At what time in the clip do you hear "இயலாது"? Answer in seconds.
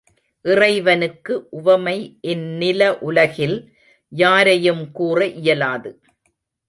5.41-5.91